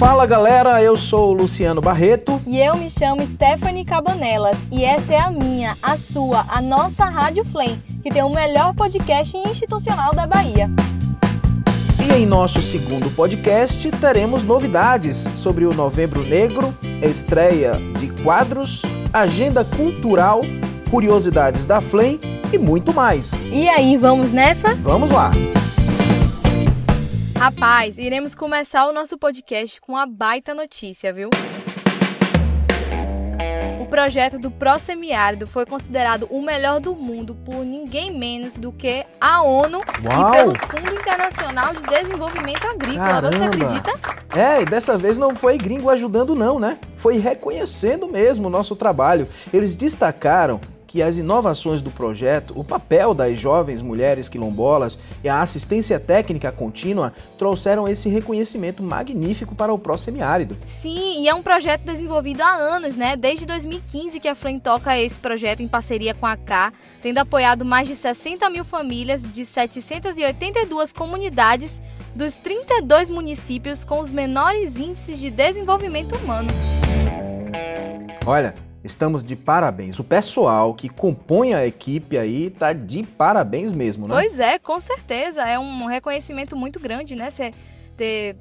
[0.00, 2.40] Fala galera, eu sou o Luciano Barreto.
[2.46, 4.56] E eu me chamo Stephanie Cabanelas.
[4.72, 8.72] E essa é a minha, a sua, a nossa Rádio Flame, que tem o melhor
[8.72, 10.70] podcast institucional da Bahia.
[12.02, 16.72] E em nosso segundo podcast teremos novidades sobre o Novembro Negro,
[17.02, 18.80] estreia de quadros,
[19.12, 20.40] agenda cultural,
[20.90, 22.18] curiosidades da Flame
[22.50, 23.44] e muito mais.
[23.52, 24.74] E aí, vamos nessa?
[24.76, 25.30] Vamos lá!
[27.40, 31.30] Rapaz, iremos começar o nosso podcast com uma baita notícia, viu?
[33.80, 39.06] O projeto do Prosemiárido foi considerado o melhor do mundo por ninguém menos do que
[39.18, 40.28] a ONU Uau.
[40.28, 43.08] e pelo Fundo Internacional de Desenvolvimento Agrícola.
[43.08, 43.36] Caramba.
[43.38, 43.90] Você acredita?
[44.36, 46.76] É, e dessa vez não foi gringo ajudando não, né?
[46.98, 49.26] Foi reconhecendo mesmo o nosso trabalho.
[49.50, 55.40] Eles destacaram que as inovações do projeto, o papel das jovens mulheres quilombolas e a
[55.40, 60.56] assistência técnica contínua trouxeram esse reconhecimento magnífico para o pró-semiárido.
[60.64, 63.14] Sim, e é um projeto desenvolvido há anos, né?
[63.14, 67.64] Desde 2015 que a Flame toca esse projeto em parceria com a K, tendo apoiado
[67.64, 71.80] mais de 60 mil famílias de 782 comunidades
[72.16, 76.50] dos 32 municípios com os menores índices de desenvolvimento humano.
[78.26, 78.54] Olha,
[78.84, 79.98] estamos de parabéns.
[79.98, 84.14] O pessoal que compõe a equipe aí tá de parabéns mesmo, né?
[84.14, 85.42] Pois é, com certeza.
[85.42, 87.30] É um reconhecimento muito grande, né?
[87.30, 87.52] Você
[87.96, 88.36] ter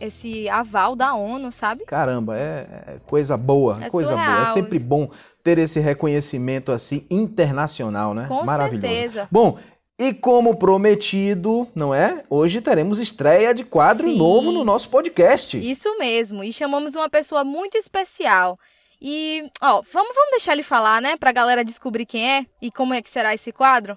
[0.00, 1.84] esse aval da ONU, sabe?
[1.84, 4.22] Caramba, é, é coisa boa, É coisa boa.
[4.22, 4.46] É surreal.
[4.46, 5.10] sempre bom
[5.42, 8.26] ter esse reconhecimento assim internacional, né?
[8.28, 8.86] Com Maravilhoso.
[8.86, 9.28] certeza.
[9.30, 9.58] Bom,
[9.98, 12.22] e como prometido, não é?
[12.30, 14.16] Hoje teremos estreia de quadro Sim.
[14.16, 15.58] novo no nosso podcast.
[15.58, 16.44] Isso mesmo.
[16.44, 18.56] E chamamos uma pessoa muito especial.
[19.00, 21.16] E, ó, vamos, vamos deixar ele falar, né?
[21.16, 23.96] Pra galera descobrir quem é e como é que será esse quadro?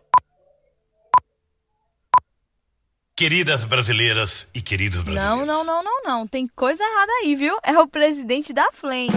[3.15, 5.39] Queridas brasileiras e queridos brasileiros.
[5.39, 6.27] Não, não, não, não, não.
[6.27, 7.57] Tem coisa errada aí, viu?
[7.63, 9.09] É o presidente da Flame.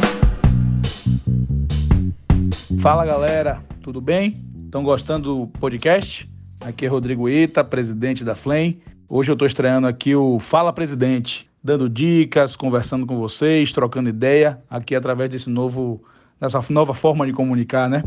[2.80, 4.42] Fala galera, tudo bem?
[4.64, 6.28] Estão gostando do podcast?
[6.60, 8.82] Aqui é Rodrigo Ita, presidente da Flame.
[9.09, 14.60] Hoje eu estou estreando aqui o Fala Presidente, dando dicas, conversando com vocês, trocando ideia
[14.69, 16.04] aqui através desse novo,
[16.38, 18.04] dessa nova forma de comunicar, né?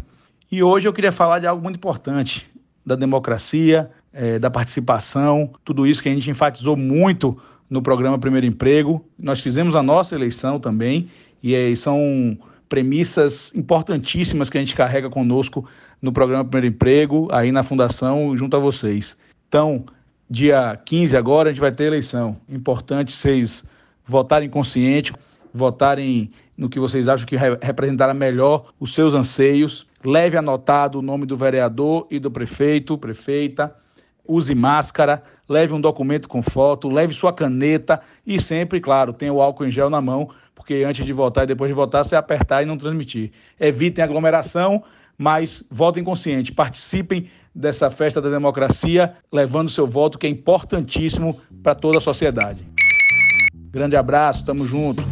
[0.51, 2.47] E hoje eu queria falar de algo muito importante,
[2.85, 7.35] da democracia, eh, da participação, tudo isso que a gente enfatizou muito
[7.67, 9.03] no programa Primeiro Emprego.
[9.17, 11.09] Nós fizemos a nossa eleição também
[11.41, 12.37] e eh, são
[12.69, 15.67] premissas importantíssimas que a gente carrega conosco
[15.99, 19.17] no programa Primeiro Emprego, aí na Fundação, junto a vocês.
[19.47, 19.83] Então,
[20.29, 22.37] dia 15 agora a gente vai ter eleição.
[22.49, 23.65] Importante vocês
[24.05, 25.13] votarem consciente,
[25.53, 29.85] votarem no que vocês acham que re- representará melhor os seus anseios.
[30.03, 33.75] Leve anotado o nome do vereador e do prefeito, prefeita.
[34.27, 39.41] Use máscara, leve um documento com foto, leve sua caneta e sempre, claro, tenha o
[39.41, 42.61] álcool em gel na mão, porque antes de votar e depois de votar, você apertar
[42.61, 43.31] e não transmitir.
[43.57, 44.83] Evitem aglomeração,
[45.17, 51.73] mas votem consciente, participem dessa festa da democracia, levando seu voto, que é importantíssimo para
[51.73, 52.65] toda a sociedade.
[53.71, 55.03] Grande abraço, tamo junto.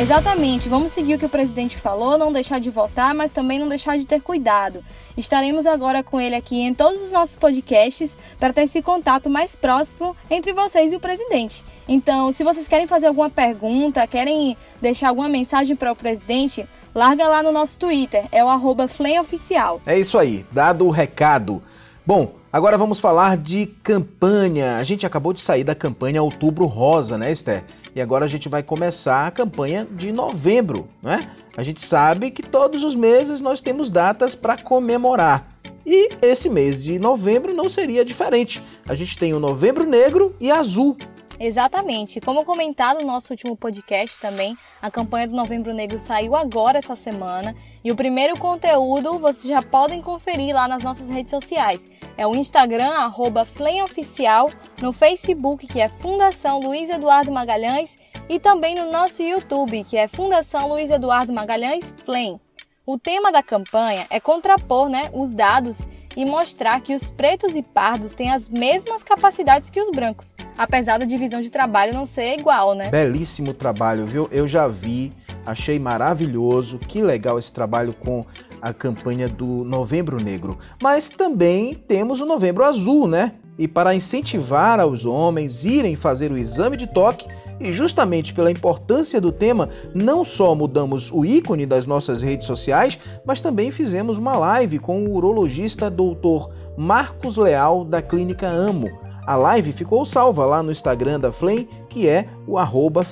[0.00, 3.68] Exatamente, vamos seguir o que o presidente falou, não deixar de votar, mas também não
[3.68, 4.82] deixar de ter cuidado.
[5.14, 9.54] Estaremos agora com ele aqui em todos os nossos podcasts para ter esse contato mais
[9.54, 11.62] próximo entre vocês e o presidente.
[11.86, 17.28] Então, se vocês querem fazer alguma pergunta, querem deixar alguma mensagem para o presidente, larga
[17.28, 19.80] lá no nosso Twitter, é o arroba FlameOficial.
[19.86, 21.62] É isso aí, dado o recado.
[22.04, 24.78] Bom, agora vamos falar de campanha.
[24.78, 27.64] A gente acabou de sair da campanha Outubro Rosa, né, Esther?
[27.94, 31.28] E agora a gente vai começar a campanha de novembro, né?
[31.56, 35.48] A gente sabe que todos os meses nós temos datas para comemorar.
[35.84, 38.62] E esse mês de novembro não seria diferente.
[38.88, 40.96] A gente tem o Novembro Negro e Azul.
[41.42, 42.20] Exatamente.
[42.20, 46.94] Como comentado no nosso último podcast também, a campanha do Novembro Negro saiu agora essa
[46.94, 51.88] semana e o primeiro conteúdo vocês já podem conferir lá nas nossas redes sociais.
[52.18, 54.50] É o Instagram, arroba FlameOficial,
[54.82, 57.96] no Facebook, que é Fundação Luiz Eduardo Magalhães,
[58.28, 62.38] e também no nosso YouTube, que é Fundação Luiz Eduardo Magalhães Flame.
[62.84, 67.62] O tema da campanha é contrapor né, os dados e mostrar que os pretos e
[67.62, 72.38] pardos têm as mesmas capacidades que os brancos, apesar da divisão de trabalho não ser
[72.38, 72.90] igual, né?
[72.90, 74.28] Belíssimo trabalho, viu?
[74.32, 75.12] Eu já vi,
[75.46, 76.78] achei maravilhoso.
[76.78, 78.24] Que legal esse trabalho com
[78.60, 80.58] a campanha do Novembro Negro.
[80.82, 83.32] Mas também temos o Novembro Azul, né?
[83.58, 87.28] E para incentivar aos homens irem fazer o exame de toque,
[87.60, 92.98] e justamente pela importância do tema, não só mudamos o ícone das nossas redes sociais,
[93.24, 98.88] mas também fizemos uma live com o urologista doutor Marcos Leal da Clínica Amo.
[99.26, 103.06] A live ficou salva lá no Instagram da Flame, que é o arroba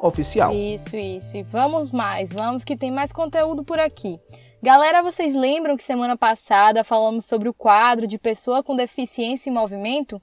[0.00, 0.54] Oficial.
[0.54, 1.36] Isso, isso.
[1.36, 4.18] E vamos mais, vamos que tem mais conteúdo por aqui.
[4.62, 9.52] Galera, vocês lembram que semana passada falamos sobre o quadro de pessoa com deficiência em
[9.52, 10.20] movimento?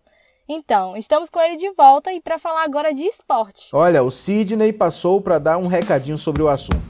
[0.49, 3.67] Então, estamos com ele de volta e para falar agora de esporte.
[3.73, 6.85] Olha, o Sidney passou para dar um recadinho sobre o assunto.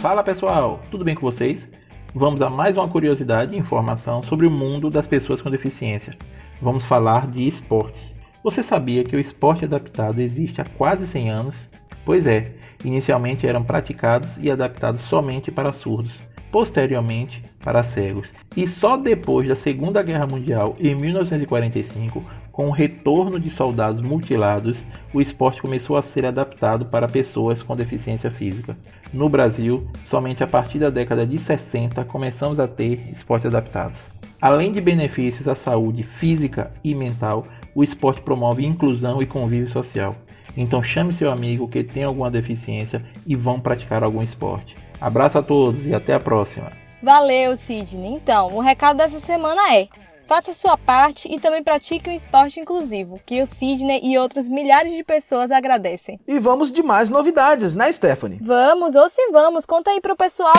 [0.00, 1.68] Fala pessoal, tudo bem com vocês?
[2.14, 6.16] Vamos a mais uma curiosidade e informação sobre o mundo das pessoas com deficiência.
[6.62, 8.14] Vamos falar de esportes.
[8.44, 11.68] Você sabia que o esporte adaptado existe há quase 100 anos?
[12.04, 12.52] Pois é,
[12.84, 16.20] inicialmente eram praticados e adaptados somente para surdos,
[16.54, 18.28] posteriormente para cegos.
[18.56, 24.86] E só depois da Segunda Guerra Mundial, em 1945, com o retorno de soldados mutilados,
[25.12, 28.76] o esporte começou a ser adaptado para pessoas com deficiência física.
[29.12, 33.98] No Brasil, somente a partir da década de 60 começamos a ter esportes adaptados.
[34.40, 40.14] Além de benefícios à saúde física e mental, o esporte promove inclusão e convívio social.
[40.56, 44.83] Então chame seu amigo que tem alguma deficiência e vão praticar algum esporte.
[45.04, 46.72] Abraço a todos e até a próxima.
[47.02, 48.14] Valeu, Sidney.
[48.14, 49.86] Então, o recado dessa semana é:
[50.26, 54.94] faça sua parte e também pratique um esporte inclusivo, que o Sidney e outros milhares
[54.94, 56.18] de pessoas agradecem.
[56.26, 58.38] E vamos de mais novidades, né, Stephanie?
[58.40, 60.54] Vamos, ou se vamos, conta aí pro pessoal.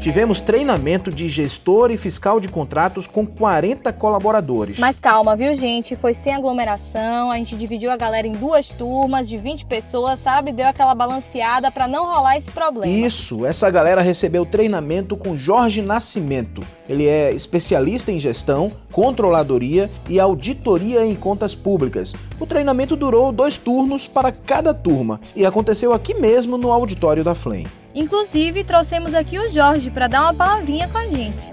[0.00, 4.78] Tivemos treinamento de gestor e fiscal de contratos com 40 colaboradores.
[4.78, 5.94] Mas calma, viu, gente?
[5.94, 10.52] Foi sem aglomeração, a gente dividiu a galera em duas turmas de 20 pessoas, sabe?
[10.52, 12.90] Deu aquela balanceada para não rolar esse problema.
[12.90, 16.62] Isso, essa galera recebeu treinamento com Jorge Nascimento.
[16.88, 22.14] Ele é especialista em gestão, controladoria e auditoria em contas públicas.
[22.40, 27.34] O treinamento durou dois turnos para cada turma e aconteceu aqui mesmo no auditório da
[27.34, 27.79] Flame.
[27.94, 31.52] Inclusive, trouxemos aqui o Jorge para dar uma palavrinha com a gente.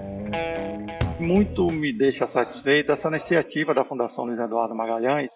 [1.18, 5.32] Muito me deixa satisfeito essa iniciativa da Fundação Luiz Eduardo Magalhães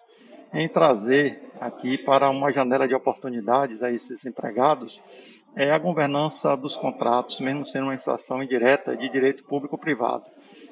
[0.53, 5.01] em trazer aqui para uma janela de oportunidades a esses empregados
[5.55, 10.23] é a governança dos contratos, mesmo sendo uma situação indireta de direito público-privado.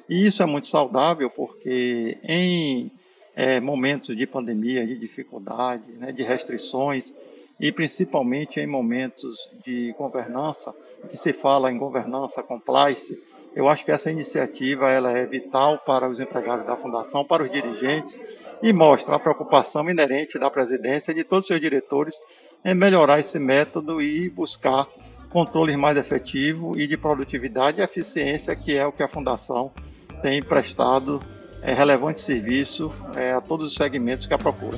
[0.08, 2.90] E isso é muito saudável porque em
[3.36, 7.12] é, momentos de pandemia, de dificuldade, né, de restrições,
[7.62, 10.74] e principalmente em momentos de governança,
[11.08, 13.16] que se fala em governança compliance,
[13.54, 17.52] eu acho que essa iniciativa ela é vital para os empregados da fundação, para os
[17.52, 18.20] dirigentes
[18.60, 22.16] e mostra a preocupação inerente da presidência e de todos os seus diretores
[22.64, 24.88] em melhorar esse método e buscar
[25.30, 29.70] controles mais efetivos e de produtividade e eficiência, que é o que a fundação
[30.20, 31.22] tem prestado
[31.62, 34.76] é, relevante serviço é, a todos os segmentos que a procura.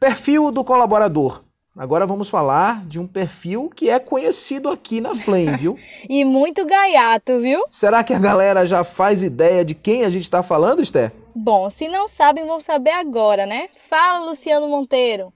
[0.00, 1.42] Perfil do colaborador.
[1.76, 5.76] Agora vamos falar de um perfil que é conhecido aqui na Flame, viu?
[6.08, 7.62] e muito gaiato, viu?
[7.68, 11.10] Será que a galera já faz ideia de quem a gente está falando, Esther?
[11.34, 13.68] Bom, se não sabem, vão saber agora, né?
[13.90, 15.32] Fala, Luciano Monteiro.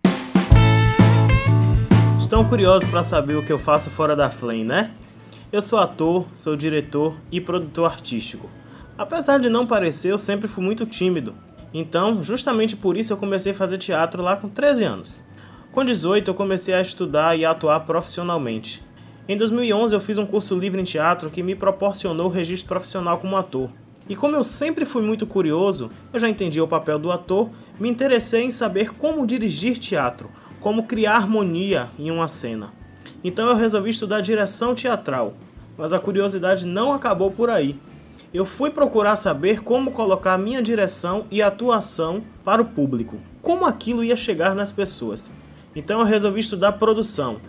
[2.21, 4.93] Estão curiosos para saber o que eu faço fora da Flame, né?
[5.53, 8.49] Eu sou ator, sou diretor e produtor artístico.
[8.97, 11.35] Apesar de não parecer, eu sempre fui muito tímido.
[11.75, 15.23] Então, justamente por isso eu comecei a fazer teatro lá com 13 anos.
[15.71, 18.83] Com 18 eu comecei a estudar e a atuar profissionalmente.
[19.27, 23.19] Em 2011 eu fiz um curso livre em teatro que me proporcionou o registro profissional
[23.19, 23.71] como ator.
[24.09, 27.49] E como eu sempre fui muito curioso, eu já entendi o papel do ator,
[27.79, 30.29] me interessei em saber como dirigir teatro,
[30.61, 32.73] como criar harmonia em uma cena.
[33.25, 35.35] Então eu resolvi estudar direção teatral.
[35.79, 37.79] Mas a curiosidade não acabou por aí
[38.33, 44.03] eu fui procurar saber como colocar minha direção e atuação para o público, como aquilo
[44.03, 45.31] ia chegar nas pessoas.
[45.77, 47.41] Então eu resolvi estudar produção.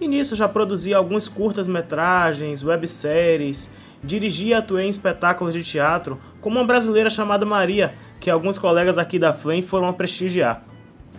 [0.00, 3.70] E nisso já produzi alguns curtas-metragens, webséries,
[4.02, 8.98] dirigi e atuei em espetáculos de teatro, como uma brasileira chamada Maria, que alguns colegas
[8.98, 10.64] aqui da Flame foram prestigiar.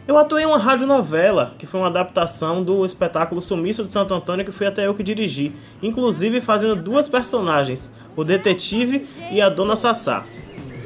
[0.05, 4.43] Eu atuei em uma radionovela, que foi uma adaptação do espetáculo Sumiço de Santo Antônio,
[4.43, 9.77] que fui até eu que dirigi, inclusive fazendo duas personagens, o detetive e a dona
[9.77, 10.25] Sassá.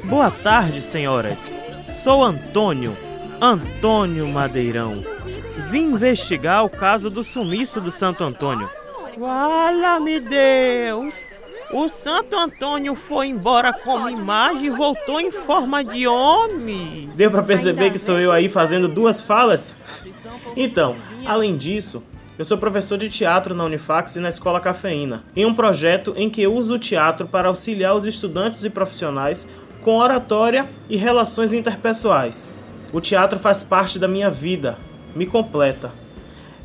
[0.04, 1.54] Boa tarde, senhoras.
[1.84, 2.96] Sou Antônio,
[3.40, 5.02] Antônio Madeirão.
[5.68, 8.70] Vim investigar o caso do sumiço do Santo Antônio.
[9.18, 11.27] Fala-me Deus!
[11.70, 17.10] O Santo Antônio foi embora como imagem e voltou em forma de homem.
[17.14, 19.76] Deu para perceber que sou eu aí fazendo duas falas?
[20.56, 20.96] Então,
[21.26, 22.02] além disso,
[22.38, 26.30] eu sou professor de teatro na Unifax e na Escola Cafeína, em um projeto em
[26.30, 29.46] que uso o teatro para auxiliar os estudantes e profissionais
[29.82, 32.54] com oratória e relações interpessoais.
[32.94, 34.78] O teatro faz parte da minha vida,
[35.14, 35.92] me completa.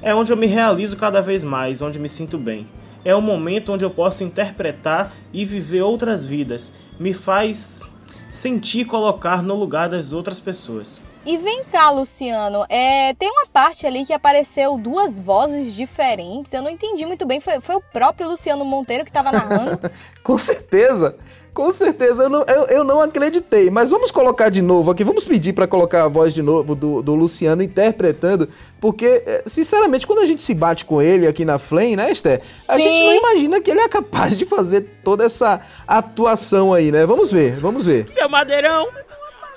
[0.01, 2.67] É onde eu me realizo cada vez mais, onde me sinto bem.
[3.05, 6.73] É o momento onde eu posso interpretar e viver outras vidas.
[6.99, 7.83] Me faz
[8.31, 11.01] sentir colocar no lugar das outras pessoas.
[11.25, 16.51] E vem cá, Luciano, é, tem uma parte ali que apareceu duas vozes diferentes.
[16.51, 17.39] Eu não entendi muito bem.
[17.39, 19.79] Foi, foi o próprio Luciano Monteiro que estava narrando?
[20.21, 21.17] Com certeza.
[21.53, 23.69] Com certeza, eu não, eu, eu, não acreditei.
[23.69, 26.99] Mas vamos colocar de novo aqui, vamos pedir para colocar a voz de novo do,
[27.03, 28.49] do Luciano interpretando,
[28.81, 32.41] porque, eh, sinceramente, quando a gente se bate com ele aqui na Flame, né, Esther?
[32.67, 37.05] A gente não imagina que ele é capaz de fazer toda essa atuação aí, né?
[37.05, 38.09] Vamos ver, vamos ver.
[38.09, 38.87] Seu Madeirão,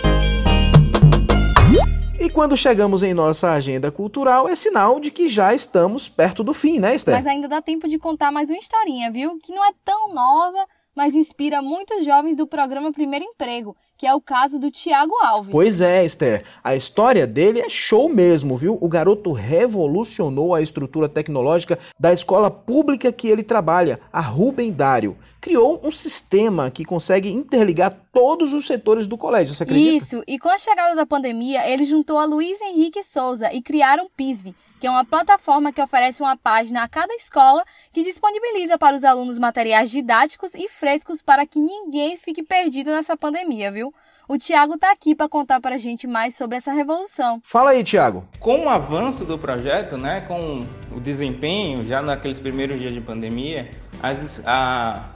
[2.32, 6.80] Quando chegamos em nossa agenda cultural, é sinal de que já estamos perto do fim,
[6.80, 7.14] né, Esther?
[7.14, 9.38] Mas ainda dá tempo de contar mais uma historinha, viu?
[9.38, 14.14] Que não é tão nova, mas inspira muitos jovens do programa Primeiro Emprego, que é
[14.14, 15.52] o caso do Tiago Alves.
[15.52, 16.44] Pois é, Esther.
[16.62, 18.76] A história dele é show mesmo, viu?
[18.80, 25.16] O garoto revolucionou a estrutura tecnológica da escola pública que ele trabalha, a Rubem Dário
[25.42, 29.96] criou um sistema que consegue interligar todos os setores do colégio, você acredita?
[29.96, 34.04] Isso, e com a chegada da pandemia, ele juntou a Luiz Henrique Souza e criaram
[34.04, 38.78] o PISV, que é uma plataforma que oferece uma página a cada escola que disponibiliza
[38.78, 43.91] para os alunos materiais didáticos e frescos para que ninguém fique perdido nessa pandemia, viu?
[44.28, 47.40] O Tiago está aqui para contar para a gente mais sobre essa revolução.
[47.44, 48.24] Fala aí, Tiago.
[48.38, 50.64] Com o avanço do projeto, né, com
[50.94, 53.68] o desempenho já naqueles primeiros dias de pandemia,
[54.00, 55.10] as, a,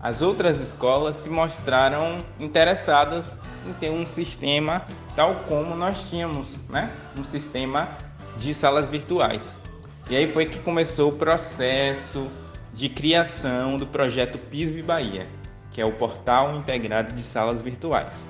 [0.00, 6.90] as outras escolas se mostraram interessadas em ter um sistema tal como nós tínhamos, né?
[7.18, 7.96] Um sistema
[8.38, 9.58] de salas virtuais.
[10.08, 12.30] E aí foi que começou o processo
[12.72, 15.26] de criação do projeto PISV Bahia,
[15.72, 18.26] que é o Portal Integrado de Salas Virtuais.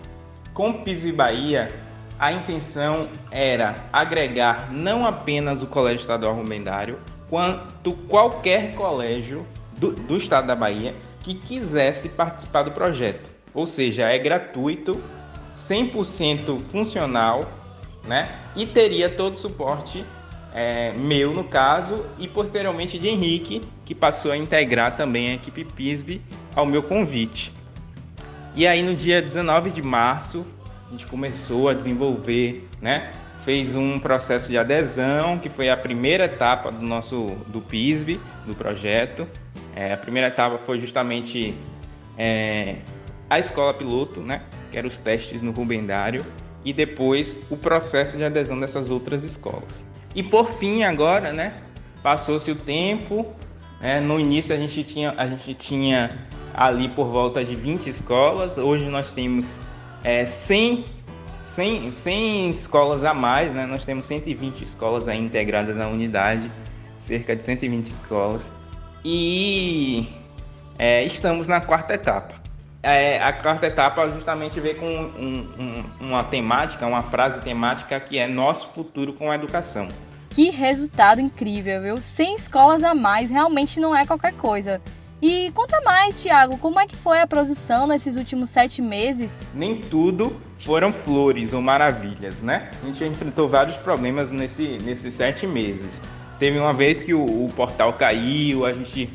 [0.57, 1.69] Com o PISV Bahia,
[2.19, 6.99] a intenção era agregar não apenas o Colégio Estadual Rubendário,
[7.29, 9.47] quanto qualquer colégio
[9.77, 13.29] do, do estado da Bahia que quisesse participar do projeto.
[13.53, 14.99] Ou seja, é gratuito,
[15.53, 17.43] 100% funcional,
[18.07, 18.27] né?
[18.57, 20.07] E teria todo o suporte
[20.55, 25.67] é, meu, no caso, e posteriormente de Henrique, que passou a integrar também a equipe
[25.67, 26.23] PISB
[26.55, 27.53] ao meu convite.
[28.57, 30.47] E aí no dia 19 de março,
[30.89, 33.13] a gente começou a desenvolver, né?
[33.41, 38.57] Fez um processo de adesão, que foi a primeira etapa do nosso do PISB, do
[38.57, 39.29] projeto.
[39.75, 41.55] É, a primeira etapa foi justamente
[42.17, 42.77] é,
[43.29, 44.41] a escola piloto, né?
[44.73, 46.25] Que eram os testes no Rubendário.
[46.65, 49.85] E depois o processo de adesão dessas outras escolas.
[50.15, 51.59] E por fim, agora, né?
[52.03, 53.35] Passou-se o tempo.
[53.83, 56.09] Né, no início a gente, tinha, a gente tinha
[56.57, 58.59] ali por volta de 20 escolas.
[58.59, 59.57] Hoje nós temos
[60.03, 60.87] é, 100,
[61.45, 63.53] 100, 100 escolas a mais.
[63.53, 63.67] Né?
[63.67, 66.51] Nós temos 120 escolas aí integradas na unidade.
[66.99, 68.51] Cerca de 120 escolas
[69.09, 70.09] e
[70.77, 72.35] é, estamos na quarta etapa.
[72.83, 78.19] É, a quarta etapa justamente vem com um, um, uma temática, uma frase temática que
[78.19, 79.87] é Nosso Futuro com a Educação.
[80.29, 81.97] Que resultado incrível, viu?
[81.99, 84.83] 100 escolas a mais realmente não é qualquer coisa.
[85.21, 89.39] E conta mais, Thiago, como é que foi a produção nesses últimos sete meses?
[89.55, 92.71] Nem tudo foram flores ou maravilhas, né?
[92.83, 96.03] A gente enfrentou vários problemas nesse, nesses sete meses.
[96.39, 99.11] Teve uma vez que o, o portal caiu, a gente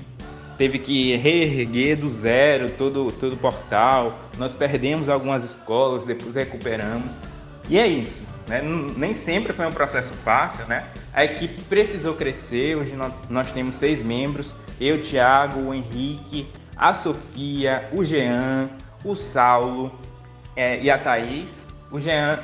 [0.58, 4.20] teve que reerguer do zero todo, todo o portal.
[4.40, 7.20] Nós perdemos algumas escolas, depois recuperamos.
[7.70, 8.26] E é isso.
[8.48, 8.62] Né?
[8.98, 10.66] Nem sempre foi um processo fácil.
[10.66, 10.88] Né?
[11.14, 12.76] A equipe precisou crescer.
[12.76, 18.70] Hoje nós, nós temos seis membros: eu, Thiago, o Henrique, a Sofia, o Jean,
[19.06, 19.92] o Saulo
[20.56, 21.68] é, e a Thaís.
[21.92, 22.40] O Jean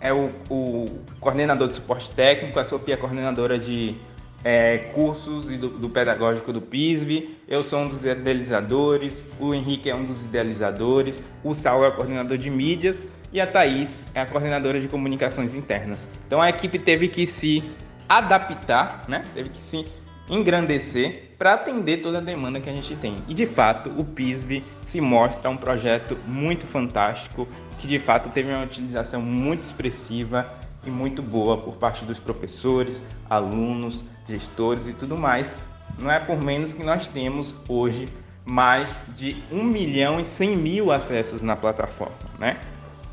[0.00, 0.86] é o, o
[1.20, 3.96] coordenador de suporte técnico, a Sofia é coordenadora de
[4.42, 7.36] é, cursos e do, do, pedagógico do PISV.
[7.46, 11.92] Eu sou um dos idealizadores, o Henrique é um dos idealizadores, o Saulo é o
[11.92, 16.08] coordenador de mídias e a Thaís é a coordenadora de comunicações internas.
[16.26, 17.62] Então a equipe teve que se
[18.08, 19.22] adaptar, né?
[19.34, 19.86] teve que se
[20.28, 23.16] engrandecer para atender toda a demanda que a gente tem.
[23.26, 27.48] E de fato, o PISV se mostra um projeto muito fantástico,
[27.80, 30.48] que de fato teve uma utilização muito expressiva
[30.86, 35.60] e muito boa por parte dos professores, alunos, gestores e tudo mais.
[35.98, 38.06] Não é por menos que nós temos hoje
[38.44, 42.60] mais de 1 milhão e 100 mil acessos na plataforma, né?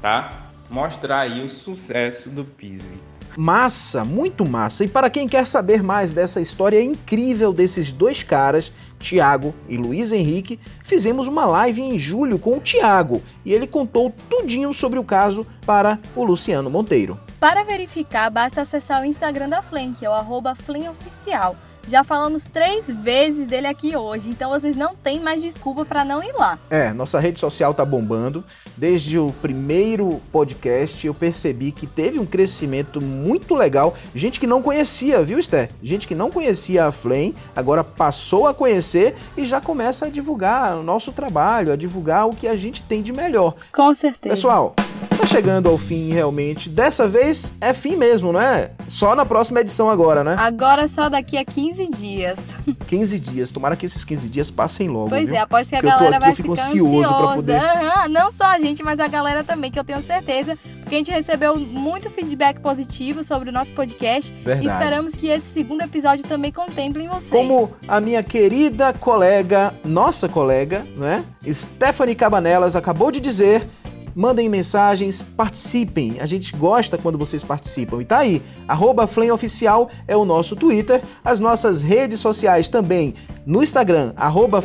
[0.03, 0.51] Tá?
[0.69, 3.08] Mostrar aí o sucesso do PISV.
[3.39, 4.83] Massa, muito massa.
[4.83, 8.69] E para quem quer saber mais dessa história incrível desses dois caras,
[8.99, 14.13] Tiago e Luiz Henrique, fizemos uma live em julho com o Tiago e ele contou
[14.29, 17.17] tudinho sobre o caso para o Luciano Monteiro.
[17.39, 21.55] Para verificar, basta acessar o Instagram da Flem, que é o arroba FlemOficial.
[21.89, 26.21] Já falamos três vezes dele aqui hoje, então vocês não têm mais desculpa para não
[26.21, 26.59] ir lá.
[26.69, 28.43] É, nossa rede social tá bombando.
[28.77, 33.95] Desde o primeiro podcast eu percebi que teve um crescimento muito legal.
[34.13, 35.71] Gente que não conhecia, viu, Esther?
[35.81, 40.75] Gente que não conhecia a Flame, agora passou a conhecer e já começa a divulgar
[40.75, 43.55] o nosso trabalho, a divulgar o que a gente tem de melhor.
[43.73, 44.35] Com certeza.
[44.35, 44.75] Pessoal,
[45.19, 46.69] tá chegando ao fim realmente.
[46.69, 48.71] Dessa vez é fim mesmo, não é?
[48.87, 50.35] Só na próxima edição agora, né?
[50.39, 52.39] Agora só daqui a 15 dias.
[52.87, 53.51] 15 dias.
[53.51, 55.09] Tomara que esses 15 dias passem logo.
[55.09, 55.35] Pois viu?
[55.37, 57.35] é, aposto que a Porque galera aqui, vai ficar ansioso ansiosa.
[57.35, 57.59] poder.
[57.59, 60.57] Aham, não só a gente, mas a galera também, que eu tenho certeza.
[60.79, 64.33] Porque a gente recebeu muito feedback positivo sobre o nosso podcast.
[64.33, 64.65] Verdade.
[64.65, 67.29] E esperamos que esse segundo episódio também contemple vocês.
[67.29, 71.23] Como a minha querida colega, nossa colega, né?
[71.47, 73.67] Stephanie Cabanelas acabou de dizer,
[74.15, 76.19] mandem mensagens, participem.
[76.19, 78.01] A gente gosta quando vocês participam.
[78.01, 83.13] E tá aí, arroba Flame Oficial é o nosso Twitter, as nossas redes sociais também
[83.45, 84.61] no Instagram, arroba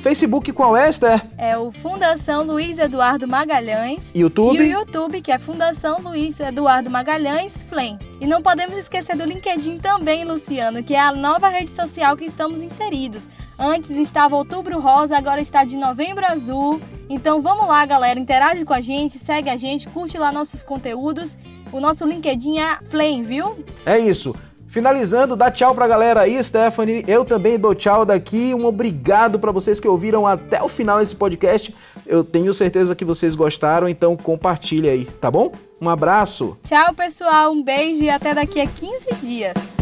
[0.00, 1.22] Facebook qual é, Esther?
[1.36, 4.10] É o Fundação Luiz Eduardo Magalhães.
[4.14, 4.56] YouTube?
[4.56, 7.98] E o YouTube, que é Fundação Luiz Eduardo Magalhães Flem.
[8.18, 12.24] E não podemos esquecer do LinkedIn também, Luciano, que é a nova rede social que
[12.24, 13.28] estamos inseridos.
[13.58, 16.80] Antes estava Outubro Rosa, agora está de Novembro Azul.
[17.10, 21.36] Então vamos lá, galera, interage com a gente, segue a gente, curte lá nossos conteúdos.
[21.70, 23.62] O nosso LinkedIn é Flame, viu?
[23.84, 24.34] É isso.
[24.70, 27.04] Finalizando, dá tchau pra galera aí, Stephanie.
[27.08, 28.54] Eu também dou tchau daqui.
[28.54, 31.74] Um obrigado para vocês que ouviram até o final esse podcast.
[32.06, 35.52] Eu tenho certeza que vocês gostaram, então compartilhe aí, tá bom?
[35.80, 36.56] Um abraço.
[36.62, 37.50] Tchau, pessoal.
[37.50, 39.79] Um beijo e até daqui a 15 dias.